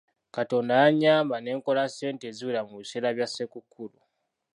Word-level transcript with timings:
Katonda 0.35 0.73
yannyamba 0.81 1.35
ne 1.39 1.51
nkola 1.57 1.83
ssente 1.89 2.23
eziwera 2.31 2.61
mu 2.67 2.75
biseera 2.81 3.09
bya 3.15 3.27
Ssekukkulu. 3.29 3.99